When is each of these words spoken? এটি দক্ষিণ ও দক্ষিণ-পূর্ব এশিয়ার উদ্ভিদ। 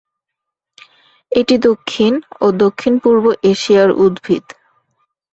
এটি 1.31 1.55
দক্ষিণ 1.67 2.13
ও 2.41 2.47
দক্ষিণ-পূর্ব 2.63 3.23
এশিয়ার 3.51 3.89
উদ্ভিদ। 4.03 4.45